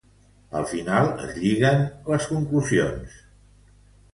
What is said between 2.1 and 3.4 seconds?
les conclusions.